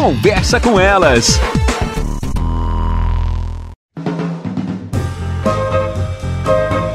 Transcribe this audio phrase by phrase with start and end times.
[0.00, 1.38] Conversa com elas.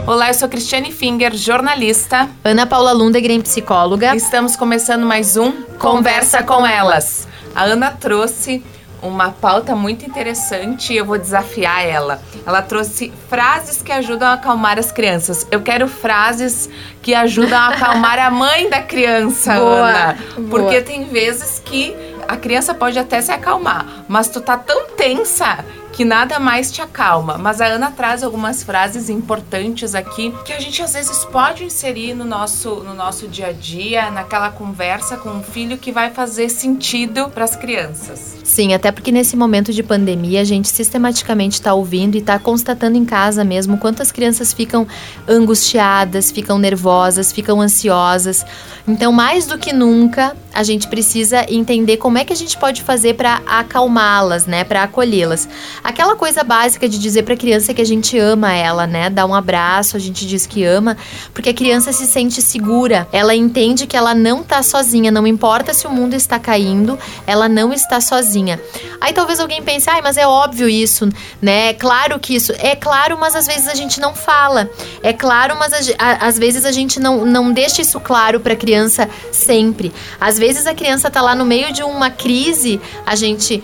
[0.07, 2.27] Olá, eu sou Cristiane Finger, jornalista.
[2.43, 4.15] Ana Paula Lundegren, psicóloga.
[4.15, 7.27] Estamos começando mais um Conversa com Elas.
[7.53, 8.63] A Ana trouxe
[9.03, 12.19] uma pauta muito interessante e eu vou desafiar ela.
[12.43, 15.45] Ela trouxe frases que ajudam a acalmar as crianças.
[15.51, 16.67] Eu quero frases
[17.03, 20.17] que ajudam a acalmar a mãe da criança, Boa, Ana.
[20.37, 20.49] boa.
[20.49, 21.95] Porque tem vezes que
[22.27, 25.63] a criança pode até se acalmar, mas tu tá tão tensa
[25.95, 27.37] que nada mais te acalma.
[27.37, 32.13] Mas a Ana traz algumas frases importantes aqui que a gente às vezes pode inserir
[32.13, 36.49] no nosso, no nosso dia a dia, naquela conversa com o filho que vai fazer
[36.49, 38.35] sentido para as crianças.
[38.43, 42.97] Sim, até porque nesse momento de pandemia a gente sistematicamente está ouvindo e está constatando
[42.97, 44.85] em casa mesmo quantas crianças ficam
[45.27, 48.45] angustiadas, ficam nervosas, ficam ansiosas.
[48.85, 52.83] Então, mais do que nunca, a gente precisa entender como é que a gente pode
[52.83, 55.49] fazer para acalmá-las, né, para acolhê-las.
[55.85, 59.27] Aquela coisa básica de dizer para a criança que a gente ama ela, né, dar
[59.27, 60.97] um abraço, a gente diz que ama,
[61.33, 63.07] porque a criança se sente segura.
[63.11, 67.47] Ela entende que ela não tá sozinha, não importa se o mundo está caindo, ela
[67.47, 68.59] não está sozinha.
[68.99, 71.07] Aí talvez alguém pense, ai, mas é óbvio isso,
[71.39, 71.69] né?
[71.69, 72.51] É claro que isso.
[72.57, 74.67] É claro, mas às vezes a gente não fala.
[75.03, 78.55] É claro, mas a a- às vezes a gente não, não deixa isso claro pra
[78.55, 79.93] criança sempre.
[80.19, 83.63] Às vezes a criança tá lá no meio de uma crise, a gente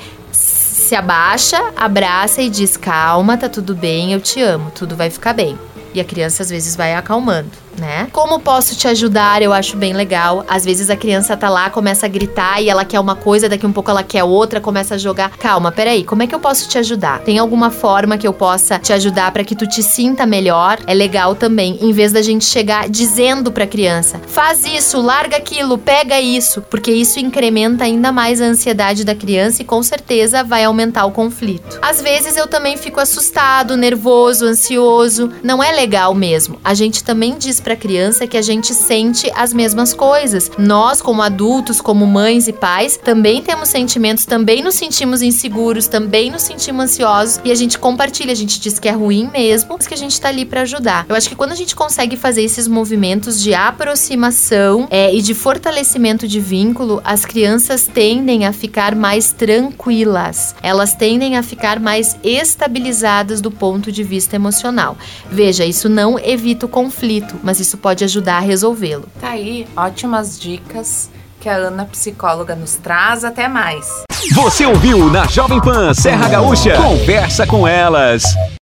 [0.91, 5.31] se abaixa, abraça e diz: calma, tá tudo bem, eu te amo, tudo vai ficar
[5.31, 5.57] bem.
[5.93, 8.07] E a criança às vezes vai acalmando, né?
[8.11, 9.41] Como posso te ajudar?
[9.41, 10.45] Eu acho bem legal.
[10.47, 13.65] Às vezes a criança tá lá, começa a gritar e ela quer uma coisa, daqui
[13.65, 15.31] um pouco ela quer outra, começa a jogar.
[15.37, 17.19] Calma, peraí, como é que eu posso te ajudar?
[17.19, 20.79] Tem alguma forma que eu possa te ajudar para que tu te sinta melhor?
[20.85, 25.77] É legal também, em vez da gente chegar dizendo pra criança: faz isso, larga aquilo,
[25.77, 30.63] pega isso, porque isso incrementa ainda mais a ansiedade da criança e com certeza vai
[30.63, 31.79] aumentar o conflito.
[31.81, 35.31] Às vezes eu também fico assustado, nervoso, ansioso.
[35.43, 36.59] Não é legal mesmo.
[36.63, 40.51] A gente também diz pra criança que a gente sente as mesmas coisas.
[40.57, 46.31] Nós, como adultos, como mães e pais, também temos sentimentos, também nos sentimos inseguros, também
[46.31, 49.87] nos sentimos ansiosos e a gente compartilha, a gente diz que é ruim mesmo, mas
[49.87, 51.05] que a gente tá ali pra ajudar.
[51.07, 55.33] Eu acho que quando a gente consegue fazer esses movimentos de aproximação é, e de
[55.33, 60.55] fortalecimento de vínculo, as crianças tendem a ficar mais tranquilas.
[60.61, 64.97] Elas tendem a ficar mais estabilizadas do ponto de vista emocional.
[65.31, 69.03] Veja, isso não evita o conflito, mas isso pode ajudar a resolvê-lo.
[69.19, 73.25] Tá aí, ótimas dicas que a Ana, psicóloga, nos traz.
[73.25, 74.05] Até mais.
[74.33, 76.77] Você ouviu na Jovem Pan Serra Gaúcha?
[76.77, 78.23] Conversa com elas.